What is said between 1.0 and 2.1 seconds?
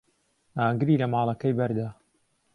لە ماڵەکەی بەردا.